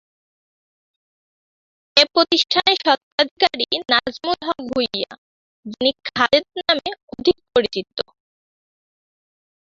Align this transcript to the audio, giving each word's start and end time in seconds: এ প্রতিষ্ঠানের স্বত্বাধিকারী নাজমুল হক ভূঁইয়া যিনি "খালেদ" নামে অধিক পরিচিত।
এ 1.97 2.03
প্রতিষ্ঠানের 2.13 2.77
স্বত্বাধিকারী 2.83 3.67
নাজমুল 3.91 4.39
হক 4.47 4.59
ভূঁইয়া 4.69 5.11
যিনি 5.65 5.91
"খালেদ" 6.07 6.45
নামে 6.59 6.89
অধিক 7.13 7.37
পরিচিত। 7.53 7.97